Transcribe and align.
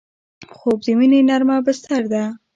خوب 0.55 0.77
د 0.85 0.87
مینې 0.99 1.19
نرمه 1.29 1.57
بستر 1.65 2.03
ده 2.13 2.23